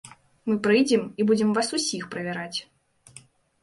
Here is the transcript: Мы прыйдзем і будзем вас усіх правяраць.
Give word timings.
Мы 0.51 0.55
прыйдзем 0.67 1.03
і 1.05 1.21
будзем 1.33 1.53
вас 1.61 1.69
усіх 1.81 2.11
правяраць. 2.17 2.59